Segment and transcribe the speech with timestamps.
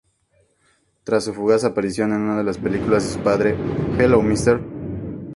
[1.03, 3.55] Tras su fugaz aparición en una de las películas de su padre,
[4.03, 4.59] "Hola, Mr.